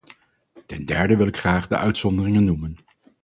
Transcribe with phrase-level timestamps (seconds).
[0.65, 2.77] Ten derde wil ik graag de uitzonderingen noemen.